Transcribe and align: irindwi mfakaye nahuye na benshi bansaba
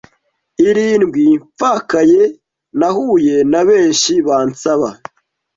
irindwi 0.67 1.25
mfakaye 1.45 2.21
nahuye 2.79 3.35
na 3.51 3.61
benshi 3.67 4.11
bansaba 4.27 4.89